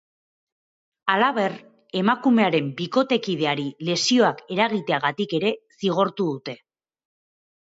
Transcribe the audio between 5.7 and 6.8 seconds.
zigortu dute.